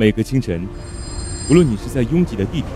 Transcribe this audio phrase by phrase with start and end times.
[0.00, 0.66] 每个清晨，
[1.50, 2.68] 无论你是在拥挤的地铁，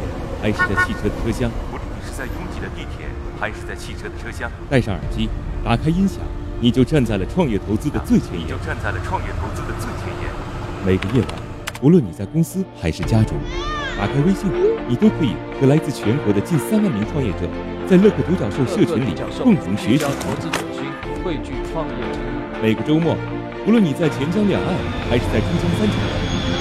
[0.43, 3.07] 还是在汽车的车厢，无论你是在拥挤的地铁，
[3.41, 5.31] 还是在汽车的车厢，戴上耳机，
[5.65, 6.19] 打开音响，
[6.61, 8.45] 你就站在了创业投资的最前沿。
[8.45, 10.29] 你就站在了创业投资的最前沿。
[10.85, 11.41] 每个夜晚，
[11.81, 13.39] 无论你在公司还是家中，
[13.97, 14.53] 打开微信，
[14.87, 17.49] 你都可以和来自全国的近三万名创业者，
[17.89, 20.85] 在乐客独角兽社群里共同学习投资者心，
[21.25, 22.21] 汇聚创业者。
[22.61, 23.17] 每个周末，
[23.67, 24.77] 无论你在钱江两岸
[25.09, 25.97] 还是在珠江三角，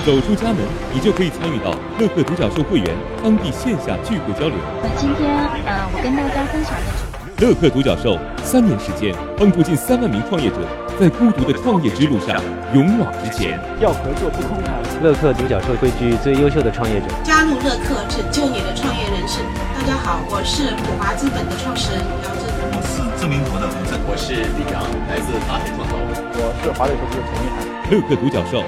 [0.05, 0.57] 走出家门，
[0.93, 2.91] 你就可以参与到乐客独角兽会员
[3.23, 4.57] 当地线下聚会交流。
[4.83, 5.31] 那今天，
[5.63, 7.07] 呃，我跟大家分享的主
[7.39, 10.59] 乐客独角兽三年时间，帮助近三万名创业者
[10.99, 12.35] 在孤独的创业之路上
[12.75, 13.55] 勇往直前。
[13.79, 14.75] 要合作不空谈。
[14.99, 19.39] 乐客独角兽汇聚最优秀的创业者，加入乐客，拯救你的创业人生。
[19.71, 22.43] 大家好，我是普华资本的创始人姚振。
[22.75, 25.95] 我是知名博的吴正，我是李阳，来自达美创投。
[25.95, 27.63] 我是华磊投资的陈一涵。
[27.87, 28.63] 乐客独角兽，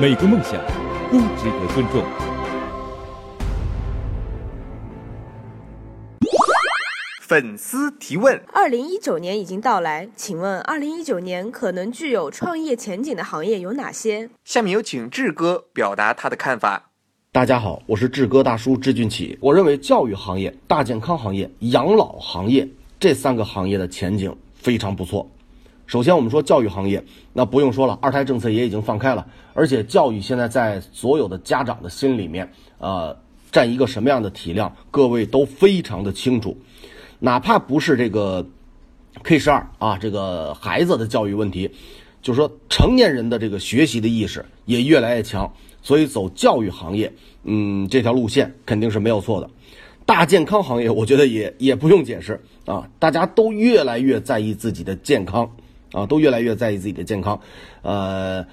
[0.00, 0.56] 每个梦想
[1.10, 2.04] 都值得尊重。
[7.22, 14.28] 粉丝提问：二零一九年已经到来，请问二零一九年可能具有创业前景的行业有哪些？
[14.44, 16.90] 下面有请志哥表达他的看法。
[17.32, 19.36] 大家好，我是志哥大叔志俊启。
[19.40, 22.66] 我认为教育行业、大健康行业、养老行业
[22.98, 25.30] 这三个行业的前景非常不错。
[25.88, 33.16] 首先，我们说教育行业，那不用说了，二胎政策也已经放开了，而且教育现在在所有的家长的心里面，呃，
[33.50, 36.58] 占一个什么样的体量，各位都非常的清楚。
[37.18, 38.46] 哪怕不是这个
[39.22, 41.70] K 十二啊，这个孩子的教育问题，
[42.20, 45.50] 就是说成年人的这个学习的意识也越来越强，
[45.80, 47.10] 所以走教育行业，
[47.44, 49.48] 嗯，这条路线肯定是没有错的。
[50.04, 55.50] 大健康行业，我觉得也也不用解释啊，大家都越来越在意自己的健康
[55.92, 57.40] 啊，都越来越在意自己的健康。
[57.82, 58.44] 呃，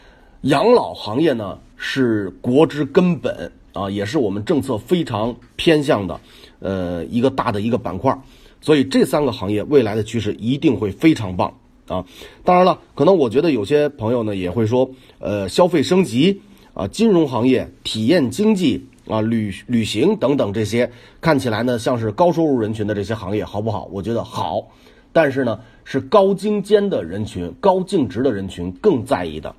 [0.41, 6.19] 养老行业呢是国之根本啊，也是我们政策非常偏向的，
[6.59, 8.17] 呃，一个大的一个板块。
[8.61, 11.53] 所以这三个行业未来的趋势一定会非常棒
[11.87, 12.03] 啊！
[12.43, 16.41] 当然了，可能我觉得有些朋友呢也会说，呃，消费升级
[16.73, 20.91] 啊，金融行业、体验经济啊、旅旅行等等这些
[21.21, 23.87] 看起来呢像是高收入人群的这些行业好不好？
[23.91, 24.67] 我觉得好，
[25.13, 29.55] 但是呢是高精尖的人群、高净值的人群更在意的。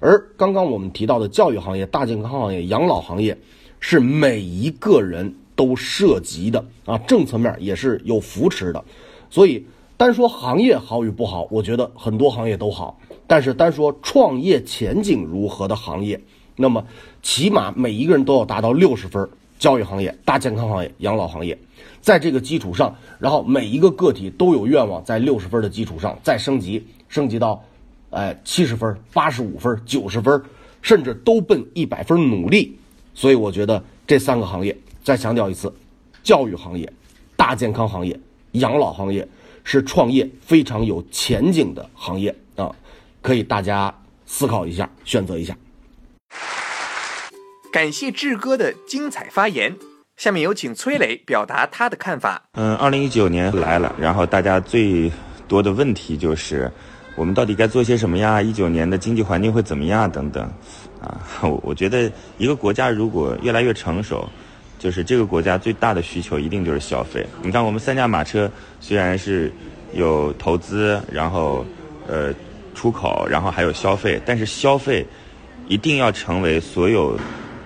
[0.00, 3.36] 而刚刚我们提到的教育行业、大健康行业、养老行业，
[3.78, 5.34] 是每一个人。
[5.56, 8.84] 都涉及的啊，政策面也是有扶持的，
[9.30, 9.64] 所以
[9.96, 12.98] 单说行业好与不好，我觉得很多行业都好。
[13.28, 16.20] 但是单说创业前景如何的行业，
[16.56, 16.84] 那么
[17.22, 19.28] 起码每一个人都要达到六十分。
[19.56, 21.56] 教育行业、大健康行业、养老行业，
[22.04, 27.64] 在这个基础上，然后每一个个体都有愿望在六十分的基础上再升级，升级到，
[28.10, 30.42] 哎七十分、八十五分、九十分，
[30.82, 32.78] 甚至都奔一百分努力。
[33.14, 34.76] 所以我觉得这三个行业。
[35.02, 35.72] 再强调一次，
[36.22, 36.92] 教育行业、
[37.36, 38.20] 大健康行业、
[38.52, 39.26] 养老行业
[39.62, 42.70] 是创业非常有前景的行业啊，
[43.22, 43.94] 可以大家
[44.26, 45.56] 思考一下，选择一下。
[47.72, 49.74] 感谢志哥的精彩发言，
[50.16, 52.42] 下面有请崔磊表达他的看法。
[52.52, 55.10] 嗯，二零一九年来了，然后大家最
[55.48, 56.70] 多的问题就是，
[57.16, 58.40] 我们到底该做些什么呀？
[58.40, 60.10] 一九年的经济环境会怎么样？
[60.10, 60.42] 等等，
[61.00, 64.28] 啊， 我我觉得一个国家如果越来越成熟。
[64.76, 67.26] 就是这个国家最大的需求一定就是消费。
[67.42, 68.50] 你看，我们三驾马车
[68.80, 69.50] 虽然是
[69.94, 71.64] 有投资，然后
[72.06, 72.34] 呃
[72.74, 75.06] 出口，然后还有消费，但是消费
[75.68, 77.18] 一定要成为所有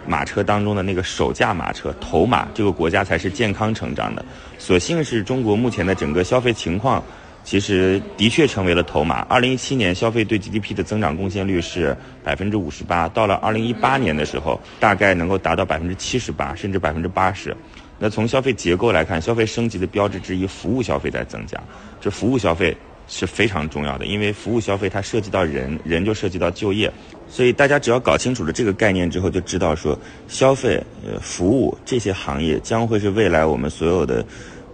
[0.08, 4.24] 马车当中的那个首驾马车头马，这个国家才是健康成长的。
[4.58, 7.02] 所幸是中国目前的整个消费情况。
[7.44, 9.20] 其实的确成为了头马。
[9.20, 17.56] 二零一七年消费对 GDP 的增长贡献率是百分之五十八，到了二零一八年的时候，大概能够达到百分之七十八，甚至百分之八十。
[17.98, 21.58] 那从消费结构来看，消费升级的标志之一，服务消费在增加。
[22.02, 22.76] 这服务消费
[23.08, 26.92] 是非常重要的，因为服务消费它涉及到人，人就涉及到就业。
[27.28, 29.98] 所以大家只要搞清楚了这个概念之后，就知道说，
[30.28, 34.24] 消费、呃，服务这些行业将会是未来我们所有的。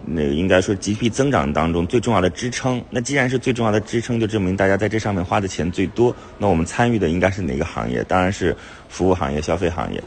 [0.06, 2.82] 那应该说 GDP 增长当中最重要的支撑。
[2.90, 6.14] 那既然是最重要的支撑，就证明大家在这上面花的钱最多。
[6.36, 8.04] 那我们参与的应该是哪个行业？
[8.04, 8.54] 当然是
[8.88, 10.02] 服务行业、消费行业。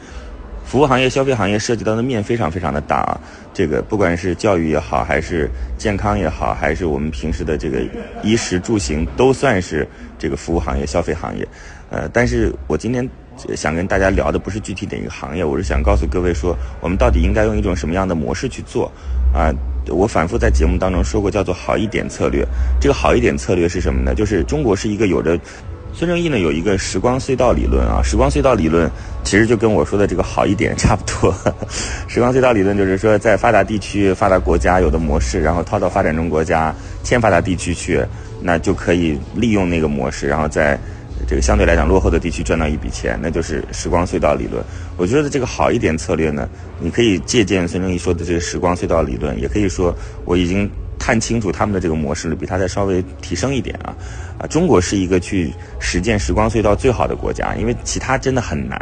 [0.68, 3.18] 服务行业、消费行业涉及到的面非常非常的大啊。
[3.54, 5.48] 这个不管是教育也好，还是
[5.78, 7.80] 健康也好，还是我们平时的这个
[8.22, 9.88] 衣食住行，都算是
[10.18, 11.48] 这个服务行业、消费行业。
[11.90, 13.08] 呃，但是我今天
[13.56, 18.92] 想跟大家聊的不是具体的一个行业，我是想告诉各位说，我们到底应该用一种什么样的模式去做
[19.32, 19.50] 啊？
[19.88, 22.46] 我反复在节目当中说过，叫做“好一点”策略。
[22.78, 24.14] 这个“好一点”策略是什么呢？
[24.14, 25.40] 就是中国是一个有着
[25.92, 28.88] 孙正义呢有一个时光隧道理论啊，时光隧道理论
[29.24, 31.34] 其实就跟我说的这个好一点差不多。
[32.06, 38.00] 时光隧道理论就是说，在发达地区、发达国家有的模式，然后套到发展中国家、欠发达地区去，
[38.40, 40.78] 那就可以利用那个模式，然后在
[41.26, 44.62] 这个相对来讲落后的地区赚到一笔钱，那就是时光隧道理论。
[44.96, 46.48] 我觉得这个好一点策略呢，
[46.78, 49.92] 你可以借鉴孙正义说的这个时光隧道理论，也可以说
[50.24, 50.70] 我已经。
[51.08, 53.96] 看清楚他们的这个模式，比他再稍微提升一点啊，
[54.38, 55.50] 啊，中国是一个去
[55.80, 58.78] 实践时光隧道最好的国家，因为其他真的很难，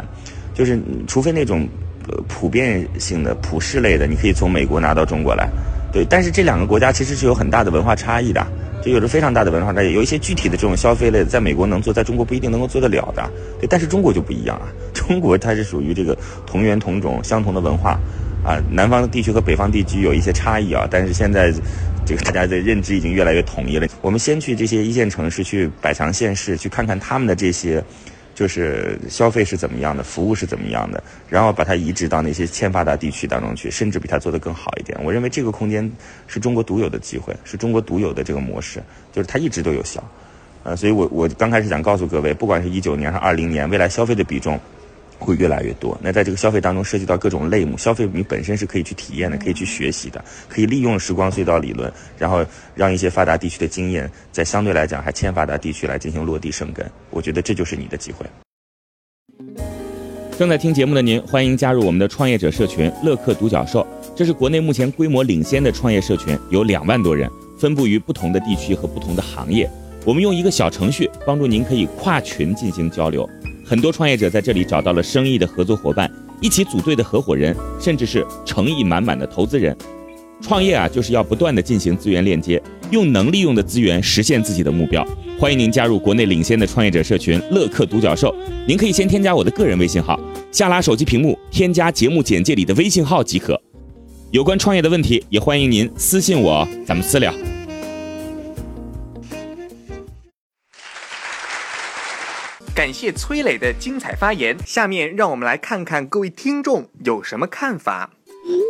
[0.53, 0.77] 就是
[1.07, 1.65] 除非那种
[2.09, 5.47] 呃普遍性的普世类的，你可以从美国拿到中国来，
[5.93, 8.45] 对，但是这两个国家其实是有很大的文化差异的，
[8.83, 13.23] 就有着非常大的文化差异，有一些具体的这种消费类的，在美国能做，在中国不一定能够做得了的，
[13.61, 16.13] 对，但是中国就不一样啊， 中国它是属于这个
[16.45, 17.97] 同源同种、相同的文化，
[18.43, 21.53] 啊，南方地区和北方地区有一些差异啊，但是现在。
[22.07, 23.85] 这个大家的认知已经越来越统一了。
[24.01, 27.83] 我们先去这些一线城市，去百强县市，去看看他们的这些，
[28.33, 34.97] 就是消费是怎么样的，服务是怎么样的，然后把它移植到那些欠发达地区当中去，甚至比它做得更好一点。
[35.03, 35.91] 我认为这个空间
[36.27, 38.81] 是中国独有的机会，是中国独有的这个模式，
[39.11, 40.01] 就是它一直都有效。
[40.63, 44.57] 呃，所以我我刚开始想告诉各位，不管是一九年还是二零年，未来消费的比重。
[45.17, 45.97] 会越来越多。
[46.01, 56.85] 那在这个消费当中，涉及到各种类目，消费你本身是可以去体验的，可以去学习的，可以利用时光隧道理论，然后让一些发达地区的经验，在相对来讲还欠发达地区来进行落地生根。
[57.09, 58.25] 我觉得这就是你的机会。
[60.37, 63.85] 正在听节目的您，欢迎加入我们的创业者社群乐客独角兽，
[64.15, 67.27] 这是国内目前规模领先的创业社群，有两万多人，
[67.59, 69.67] 分布于不同的地区和不同的行业。
[70.05, 73.27] 我们用一个小程序帮助您可以跨群进行交流。
[73.67, 76.09] 很多创业者在这里找到了生意的合作伙伴，
[76.39, 79.75] 一起组队的合伙人，甚至是诚意满满的投资人。
[80.39, 82.61] 创业啊，就是要不断的进行资源链接，
[82.91, 85.05] 用能利用的资源实现自己的目标。
[85.37, 88.33] 欢迎您加入国内领先的创业者社群乐客独角兽。
[88.65, 90.17] 您可以先添加我的个人微信号，
[90.49, 93.61] 下拉手机屏幕添加节目简介里的微信号即可。
[94.31, 97.33] 有关创业的问题，也欢迎您私信我，咱们私聊。
[102.77, 104.55] 感谢崔磊的精彩发言。
[104.63, 108.11] 下面让我们来看看各位听众有什么看法。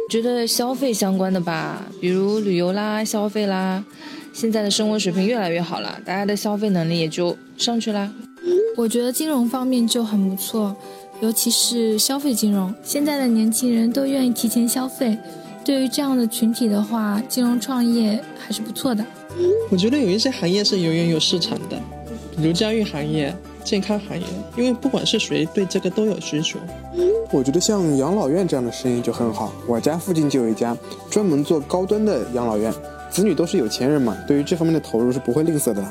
[0.10, 3.84] 觉得消费相关的吧，比如旅游啦、消费啦，
[4.32, 8.10] 现在的生活水平越来越好了，大家的消费能力也就上去啦。
[8.78, 10.74] 我觉得金融方面就很不错，
[11.20, 15.18] 尤其是消费金融，现在的年轻人都愿意提前消费。
[15.66, 19.06] 对于这样的群体的话，金融创业还是不错的。
[19.70, 21.78] 我觉得有一些行业是永远有市场的，
[22.38, 23.36] 比如教育行业。
[23.68, 24.26] 健康行业，
[24.56, 26.58] 因为不管是谁对这个都有需求。
[27.34, 30.76] 我觉得像养老院这样的生意就很好，我家附近就有一家
[31.12, 32.74] 专门做高端的养老院，
[33.10, 35.86] 子女都是有钱人嘛，对于这方面的投入是不会吝啬的。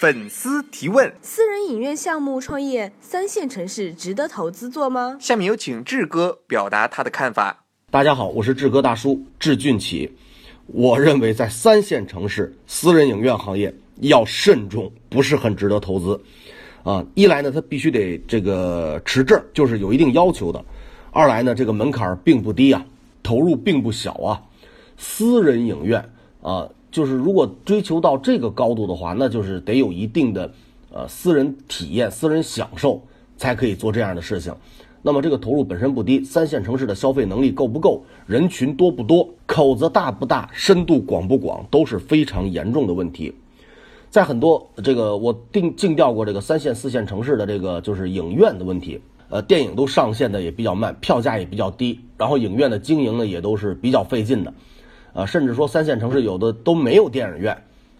[0.00, 5.18] 粉丝提问：私人影院项目创业，三线城市值得投资做吗？
[5.20, 7.64] 下面有请志哥表达他的看法。
[7.90, 10.10] 大家好，我是志哥大叔志俊起，
[10.68, 13.74] 我认为在三线城市私人影院行业。
[14.00, 16.20] 要慎重，不是很值得投资，
[16.82, 20.60] 啊，一来呢，它必须得这个持证，就是有一定要求的；
[21.10, 22.84] 二来呢，这个门槛并不低啊，
[23.22, 24.42] 投入并不小啊。
[24.96, 26.04] 私人影院
[26.42, 30.52] 啊，就是如果追求到这个高度的话，那就是得有一定的
[30.92, 33.02] 呃私人体验、私人享受
[33.36, 34.54] 才可以做这样的事情。
[35.02, 43.32] 那么这个投入本身不低，三线城市的消费能力够不够，人群多不多，口子大不大，深度广不广，都是非常严重的问题。
[44.10, 54.54] 在很多这个我定尽调过这个三线四线城市的这个就是影院的问题，呃，电影都上线的也比较慢，票价也比较低，然后影院的经营呢也都是比较费劲的，
[55.12, 57.56] 啊，甚至说三线城市有的都没有电影院，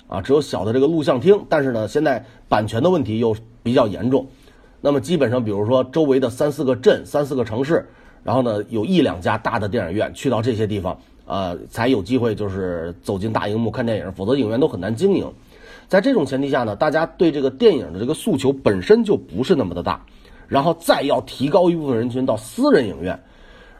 [0.08, 4.26] 啊，只有小的这个录像厅，但是呢，现在版权的问题又比较严重，
[4.80, 7.86] 那么基本上比如说周围的三四个镇、三四个城市，
[8.22, 15.30] 然后呢有一两家大的电影院，去到这些地方，呃，才有机会就是走进大荧幕看电影，否则影院都很难经营。
[15.88, 20.04] 在这种前提下呢，大家对这个电影的这个诉求本身就不是那么的大，
[20.48, 23.18] 然后再要提高一部分人群到私人影院，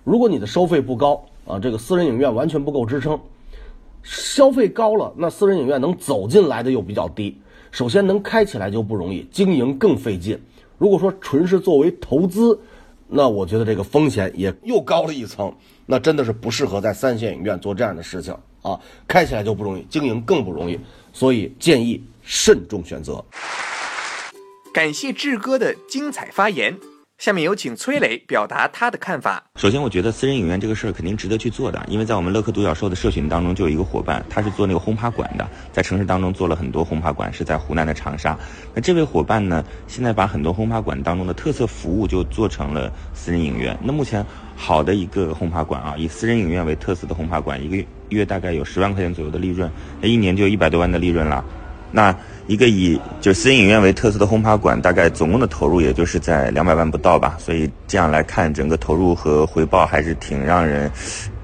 [0.04, 3.18] 如果你的收费不高啊，这个私人影院完全不够支撑。
[4.02, 7.36] 消费高了，那私人影院能走进来的又比较低，
[7.72, 10.40] 首先能开起来就不容易，经营更费劲。
[10.78, 12.56] 如果说纯是作为投资，
[13.08, 15.52] 那我觉得这个风险也又高了一层，
[15.86, 18.32] 那真的是不适合在三线影院做这样的事情
[18.62, 20.78] 啊，开起来就不容易，经营更不容易。
[21.16, 23.24] 所以建议慎重选择。
[24.70, 26.76] 感谢志哥的精彩发言。
[27.16, 29.42] 下面有请崔磊表达他的看法。
[29.54, 38.38] 首先，我觉得私人影院这个事儿肯定值得去做的，因为在我们乐客独角兽的社群当中就有一个伙伴，他是做那个轰趴馆的，在城市当中做了很多轰趴馆，是在湖南的长沙。
[38.74, 43.74] 那这位伙伴呢，现在把很多轰趴馆当中的特色服务就做成了私人影院。
[43.82, 44.22] 那目前
[44.54, 49.70] 好的一个轰趴馆啊，以私人影院为特色的轰趴馆，一个月大概有十万块钱左右的利润，
[50.00, 51.44] 那一年就一百多万的利润了。
[51.92, 52.14] 那
[52.46, 60.90] 一个以就私人影院为特色的轰趴馆，大概总共的投入也就是在两百万不到吧，所以这样来看，整个投入和回报还是挺让人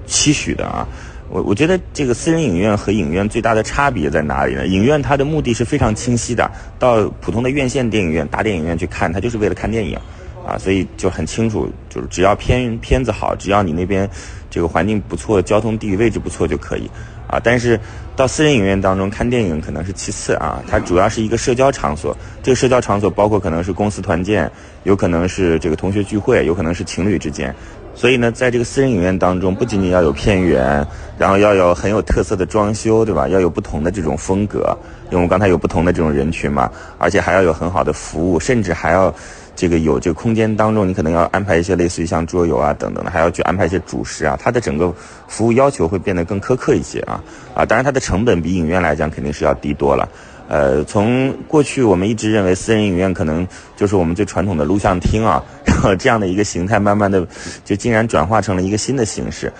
[0.05, 0.87] 期许的啊。
[1.29, 4.67] 我我觉得这个私人影院和影院最大的差别在哪里呢？
[4.67, 9.97] 影院它的目的是非常清晰的，到普通的院线电影院、大电影院去看，它就是为了看电影，
[10.45, 14.07] 啊，所以就很清楚，就是只要片片子好，只要你那边
[14.53, 16.87] 这个环境不错，交通地理位置不错就可以。
[17.25, 17.79] 啊，但是
[18.15, 22.15] 到私人影院当中看电影可能是其次啊，它主要是一个社交场所。
[22.43, 24.51] 这个社交场所包括可能是公司团建，
[24.83, 27.55] 有可能是这个同学聚会，有可能是情侣之间。
[27.95, 30.85] 所以呢，在这个私人影院当中，不仅仅要有片源，
[31.17, 33.27] 然后要有很有特色的装修，对吧？
[33.27, 39.13] 要有不同的这种风格，因为我们刚才有不同的这种人群嘛，而且还要有很好的服务，甚至还要。
[39.55, 44.91] 这个有这个空间当中，你可能要安排一些类似于像桌游啊等等的，还要去安排一些主食啊，它的整个
[45.27, 47.21] 服务要求会变得更苛刻一些啊
[47.53, 47.63] 啊！
[47.63, 50.09] 当然，它的成本比影院来讲肯定是要低多了。
[50.47, 57.25] 呃，从过去我们一直认为私人影院可能就是我们最传统的录像厅啊，然后这样的一个形态，慢慢的
[57.63, 59.51] 就竟然转化成了一个新的形式。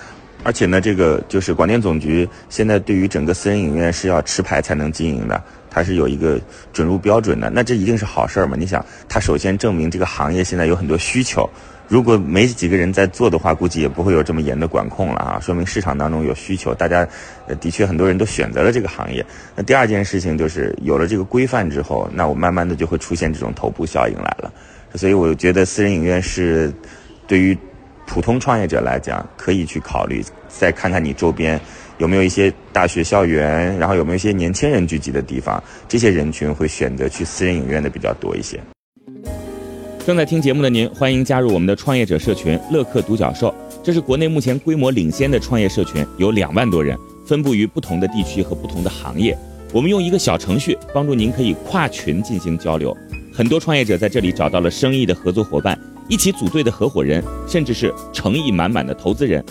[0.43, 5.41] 而且呢，这个就是广电总局现在对于整个私人影院是要持牌才能经营的。
[5.69, 6.39] 它是有一个
[6.71, 8.55] 准入标准的，那这一定是好事儿嘛？
[8.59, 11.49] 你想，它首先证明这个行业现在有很多需求，
[11.87, 17.07] 如果没几个人在做的话，估计也不会有这么严的管控了啊，说明市场当中有需求，大家
[17.59, 19.25] 的确很多人都选择了这个行业。
[19.55, 24.51] 那第二件事情就是有了这个规范之后，那我慢慢的就会出现这种头部效应来了，
[24.95, 26.73] 所以我觉得私人影院是
[27.27, 27.57] 对于
[28.07, 31.59] 普通创业者来讲可以去考虑，再看看你周边。
[31.99, 35.63] 有没有一些大学校园，然后有没有一些年轻人聚集的地方？
[35.87, 38.59] 这些人群会选择去私人影院的比较多一些。
[40.05, 49.37] 正在听节目的您，欢迎加入我们的创业者社群“乐客独角兽”，这是国内目前规模领先的创业社群，有两万多人，分布于不同的地区和不同的行业。
[49.71, 52.95] 我们用一个小程序帮助您可以跨群进行交流，
[53.33, 55.79] 很多创业者在这里找到了生意的合作伙伴，
[56.09, 59.41] 一起组队的合伙人，甚至是诚意满满的投资人。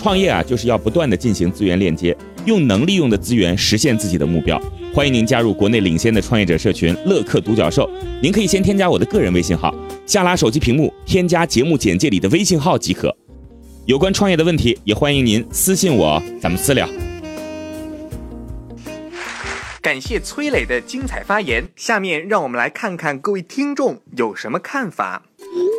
[0.00, 2.16] 创业啊，就是要不断的进行资源链接，
[2.46, 4.58] 用能利用的资源实现自己的目标。
[4.94, 7.86] 欢迎您加入国内领先的创业者社群“乐客独角兽”。
[8.22, 9.74] 您可以先添加我的个人微信号，
[10.06, 13.14] 下拉手机屏幕添加节目简介里的微信号即可。
[13.84, 16.88] 有关创业的问题，也欢迎您私信我，咱们私聊。
[19.82, 21.64] 感谢崔磊的精彩发言。
[21.76, 25.24] 下面让我们来看看各位听众有什么看法。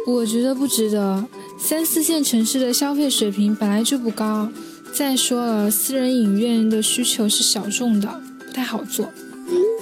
[0.07, 1.23] 我觉得不值得。
[1.57, 4.49] 三四线城市的消费水平本来就不高，
[4.93, 8.09] 再说了，私人影院的需求是小众的，
[8.47, 9.07] 不太好做。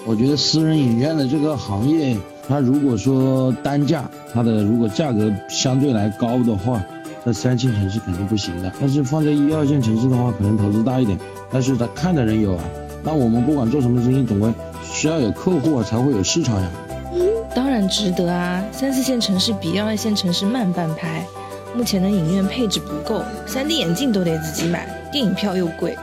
[0.06, 6.84] 我觉得私人影院的这个行业，它如果说单价，它的如果价格相对来高的话，
[7.26, 8.72] 在三线城市肯定不行的。
[8.80, 11.18] 但是放在一二线城市的话，可能投资大一点，
[11.52, 12.64] 但是他看的人有啊。
[13.04, 14.52] 那我们不管做什么生意，总归
[14.84, 16.70] 需要有客户啊才会有市场呀。
[17.56, 21.26] 当然值得啊，三四线城市比二线城市慢半拍。
[21.76, 25.98] 目前的影院配置不够，3D 眼镜都得自己买，电影票又贵。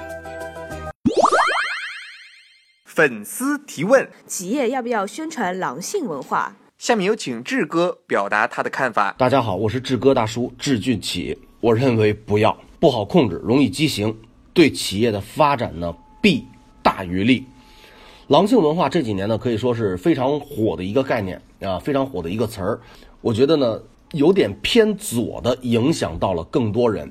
[2.84, 6.56] 粉丝提问：企业要不要宣传狼性文化？
[6.78, 9.14] 下面有请志哥表达他的看法。
[9.16, 11.38] 大家好，我是志哥大叔，志俊启。
[11.60, 14.16] 我认为不要，不好控制，容易畸形，
[14.52, 16.44] 对企业的发展呢弊
[16.82, 17.46] 大于利。
[18.28, 22.80] 狼性文化这几年呢可以说是非常火的一个概念啊，非常火的一个词儿。
[23.21, 23.80] 我觉得呢。
[24.12, 27.11] 有点偏左的影响到了更多人，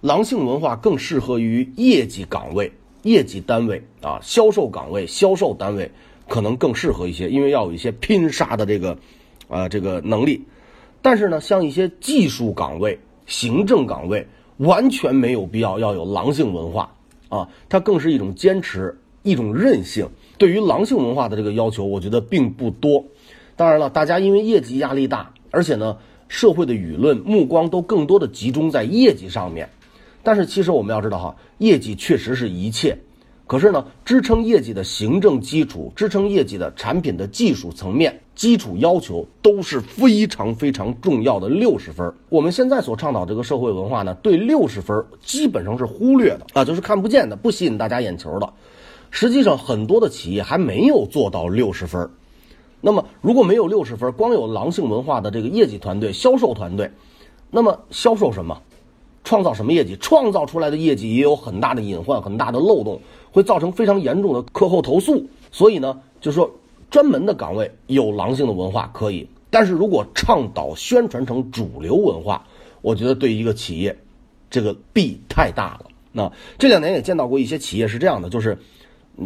[0.00, 2.72] 狼性文化更适合于业绩岗位、
[3.02, 5.90] 业绩单位啊，销售岗位、销售单位
[6.28, 8.96] 可能更适合一些，因为要有一些拼杀的这个，
[9.48, 10.44] 啊这个能力。
[11.02, 14.24] 但是呢，像一些技术岗位、行政岗位，
[14.58, 16.94] 完全没有必要要有狼性文化
[17.28, 20.08] 啊，它更是一种坚持、一种韧性。
[20.38, 23.04] 对于狼性文化的这个要求，我觉得并不多。
[23.56, 25.98] 当然了，大家因为业绩压力大，而且呢。
[26.30, 29.66] 社会的舆论目光都更多的集中在业绩上面，
[30.22, 32.98] 但是其实我们要知道哈，业绩确实是一切，
[33.46, 42.12] 可是呢，支撑业绩的行政基础、支撑业绩的产品的技术层面基础要求都是非常非常重要的六十分。
[42.28, 48.52] 我们现在所倡导这个社会文化呢，对六十分基本上是忽略的啊，就是看不见的，不吸引大家眼球的。
[49.10, 52.10] 实际上，很多的企业还没有做到六十分。
[52.80, 56.90] 那么如果没有六十分，光有狼性文化的这个业绩团队、销售团队，
[57.50, 58.62] 那么销售什么？
[59.24, 59.96] 创造什么业绩？
[59.96, 63.00] 创造出来的业绩也有很大的隐患、很大的漏洞，
[63.30, 65.26] 会造成非常严重的课后投诉。
[65.50, 66.50] 所以呢，就说
[66.90, 72.46] 专门的岗位有狼性的文化可以，但是如果倡导宣传成主流文化，
[72.80, 73.98] 我觉得对一个企业，
[74.48, 75.86] 这个弊太大了。
[76.12, 78.56] 那这两年也见到过一些企业是这样的，就是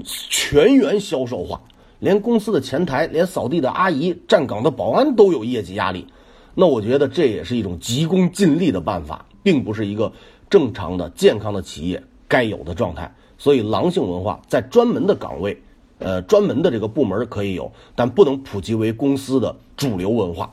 [0.04, 1.61] 全员销售化，
[1.99, 6.06] 连公司的前台、连扫地的阿姨、站岗的保安都有业绩压力。
[6.54, 10.12] 那我觉得这也是一种急功近利的办法，并不是一个
[10.50, 13.14] 正常的、健康的企业该有的状态。
[13.38, 15.61] 所以，狼性文化在专门的岗位、
[15.99, 20.52] 呃专门的这个部门可以有，但不能普及为公司的主流文化。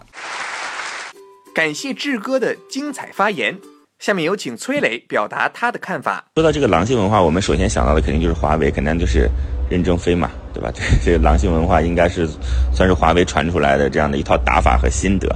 [1.53, 3.59] 感谢志哥的精彩发言。
[3.99, 6.23] 下面有请崔磊表达他的看法。
[6.35, 9.29] 说到这个狼性文化，我们首先想到的肯定就是华为，肯定就是
[9.69, 10.71] 任正非嘛，对吧？
[10.73, 12.25] 这 这个狼性文化应该是
[12.73, 15.27] 算是华为传出来的这样的一套打法和心得。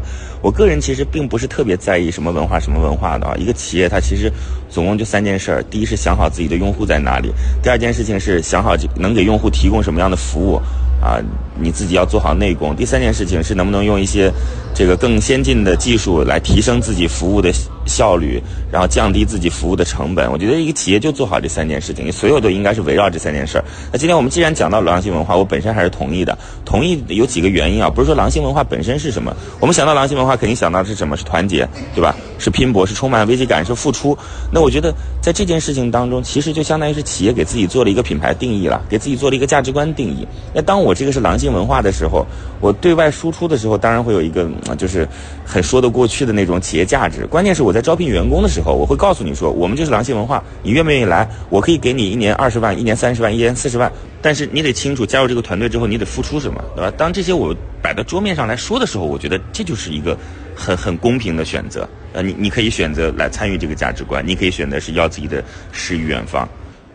[0.42, 3.36] 我个人其实并不是特别在意什么文化什么文化的啊。
[3.36, 4.32] 一个企业它其实
[4.70, 10.62] 总共就三件事儿：第一是想好自己的用户在哪里；第二件事情是想好能给用户提供什么样的服务。
[11.04, 11.20] 啊，
[11.60, 12.74] 你自己要做好内功。
[12.74, 14.32] 第三件事情是能不能用一些
[14.74, 17.52] 这个更先进的技术来提升自己服务的
[17.86, 20.32] 效率，然后降低自己服务的成本。
[20.32, 23.64] 我觉得一个企业就做好这三件事情，所有都应该是围绕这三件事儿。
[23.92, 26.38] 那今天我们既然讲到狼性文化，我本身还是同意的。
[26.66, 31.16] 同意有几个原因啊，不是说狼性文化本身是什么，我们想到狼性文化肯定想到的是什么？
[31.16, 32.16] 是团结，对吧？
[32.40, 34.18] 是拼搏，是充满危机感，是付出。
[34.52, 40.28] 那我觉得在这件事情当中，其实就相当于是企业给自己做了一个品牌定义了，给自己做了一个价值观定义。
[40.54, 42.26] 那当我这个是狼性文化的时候，
[42.60, 45.08] 我对外输出的时候，当然会有一个就是
[45.46, 47.26] 很说得过去的那种企业价值。
[47.28, 51.28] 关键是我在招聘员工的时候，我会告诉你说，我们就是狼性文化，你愿不愿意来？
[51.50, 53.92] 我可以给你一年二十万，一年三十万，一年四十万。
[54.22, 56.94] 但是你得清楚，加入这个团队之后，你得付出什么，对吧？
[56.96, 60.18] 当这些我摆到桌面上来说的时候，我觉得这就是一个
[60.56, 61.88] 很很公平的选择。
[62.14, 66.48] 呃，你你可以选择来参与这个价值观，你可以选择是要自己的诗与远方。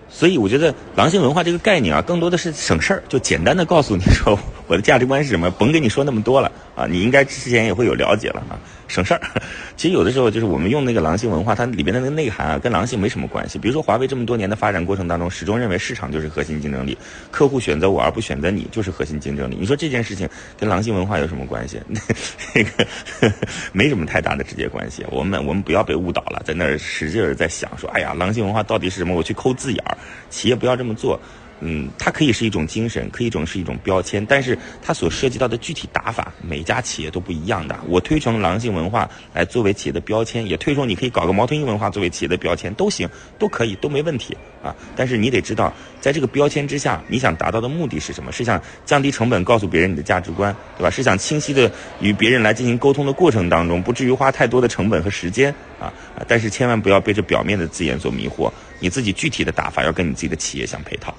[0.09, 9.21] 所以我觉得狼性文化这个概念啊，更多的是省事儿，就简单的告诉你说我的价值观是什么，甭跟你说那么多了啊，你应该之前也会有了解了啊，省事儿。
[9.77, 13.59] 其实有的时候就是我们用那个狼性文化，它里边的那个内涵啊，跟狼性没什么关系。
[13.59, 16.97] 比如说华为这么多年的发展过程当中，始终认为市场就是核心竞争力，
[17.31, 19.57] 客户选择我而不选择你就是核心竞争力。
[19.59, 21.81] 你说这件事情跟狼性文化有什么关系？
[22.55, 22.87] 那个
[23.73, 25.03] 没什么太大的直接关系。
[25.11, 29.15] 我们我们不要被误导了，在那儿使劲儿在想说，哎呀，狼性文化到底是什么？
[29.15, 29.97] 我去抠字眼儿。
[30.29, 31.19] 企业不要这么做，
[31.61, 37.79] 嗯，它可以是一种精神，可以一种是一种标签，但是它所涉及到的具体打法，每一家企业都不一样的。
[37.89, 44.75] 我推崇狼性文化来作为企业的标签，也推崇你可以搞个猫头鹰文化作为企业的标签，都行，都可以，都没问题啊。
[44.95, 48.31] 但是你得知道，在这个标签之下，你想达到的目的是什么？
[48.31, 50.91] 是想降低成本，告诉别人你的价值观，对吧？
[50.91, 55.93] 是想清晰的与别人来进行沟通的过程当中，不至于花太多的成本和时间啊。
[56.29, 58.49] 但是千万不要被这表面的字眼所迷惑。
[58.81, 61.13] 你自己具体的打法要跟你自己的企业相配套。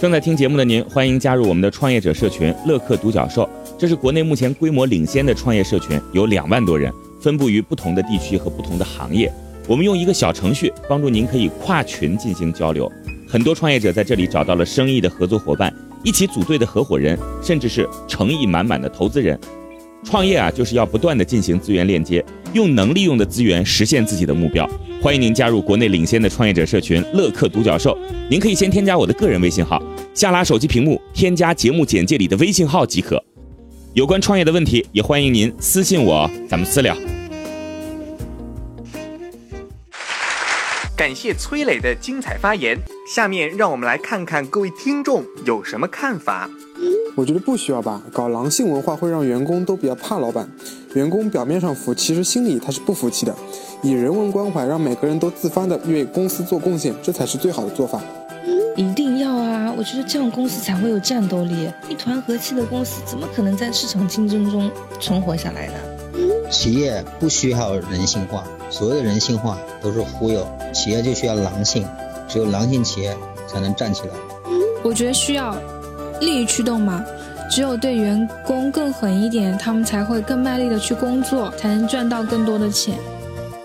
[0.00, 9.32] 正在听节目的您，欢迎加入我们的创业者社群“乐客独角兽”，这是国内目前规模领先的创业社群，有两万多人，分布于不同的地区和不同的行业。
[9.66, 12.90] 我们用一个小程序帮助您可以跨群进行交流，
[13.28, 19.36] 很多创业者在这里找到了生意的合作伙伴，一起组队的合伙人，甚至是诚意满满的投资人。
[20.04, 24.64] 创业啊，就是要不断的进行资源链接，用能利用的资源实现自己的目标。
[25.02, 27.96] 欢迎您加入国内领先的创业者社群“乐客独角兽”。
[28.28, 29.80] 您可以先添加我的个人微信号，
[30.18, 33.22] 下拉手机屏幕添加节目简介里的微信号即可。
[33.92, 36.92] 有关创业的问题，也欢迎您私信我，咱们私聊。
[40.96, 42.76] 感谢崔磊的精彩发言。
[43.14, 46.50] 下面让我们来看看各位听众有什么看法。
[47.14, 50.50] 我觉得不需要吧，搞狼性文化会让员工都比较怕老板，
[50.94, 53.32] 员工表面上服，其实心里他是不服气的。
[53.84, 58.02] 以人文关怀，让每个人都自发的为公司做贡献，这才是最好的做法。
[58.78, 59.74] 一定要啊！
[59.76, 61.68] 我觉得这样公司才会有战斗力。
[61.88, 65.74] 一团和气的公司，怎么可能在市场竞争中存活下来呢？
[66.48, 70.46] 企业不需要人性化，所有的人性化都是忽悠。
[70.72, 71.84] 企业就需要狼性，
[72.28, 73.16] 只有狼性企业
[73.48, 74.10] 才能站起来。
[74.84, 75.56] 我觉得需要
[76.20, 77.04] 利益驱动嘛，
[77.50, 82.96] 只有对员工更狠一点，他们才会更卖力的去工作，才能赚到更多的钱。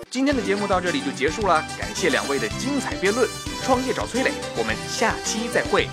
[0.10, 3.30] 今天的节目到这里就结束了，感谢两位的精彩辩论。
[3.64, 5.88] 创业找崔磊，我们下期再会。